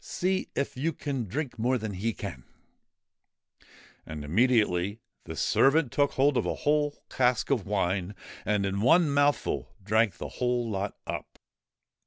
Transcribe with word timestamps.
See 0.03 0.47
if 0.55 0.75
you 0.75 0.93
can 0.93 1.25
drink 1.25 1.59
more 1.59 1.77
than 1.77 1.93
he 1.93 2.11
can!' 2.11 2.43
And 4.07 4.25
immediately 4.25 4.99
the 5.25 5.35
servant 5.35 5.91
took 5.91 6.13
hold 6.13 6.37
of 6.37 6.45
a 6.47 6.55
whole 6.65 7.03
cask 7.07 7.51
of 7.51 7.67
wine, 7.67 8.15
and 8.43 8.65
in 8.65 8.81
one 8.81 9.11
mouthful 9.11 9.75
drank 9.83 10.17
the 10.17 10.27
whole 10.29 10.67
lot 10.67 10.97
up. 11.05 11.37